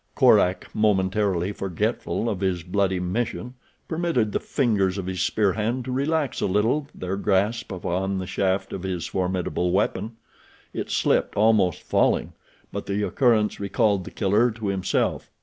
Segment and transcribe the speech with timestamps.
[0.15, 3.53] Korak, momentarily forgetful of his bloody mission,
[3.87, 8.25] permitted the fingers of his spear hand to relax a little their grasp upon the
[8.25, 10.13] shaft of his formidable weapon.
[10.73, 12.33] It slipped, almost falling;
[12.71, 15.29] but the occurrence recalled The Killer to himself.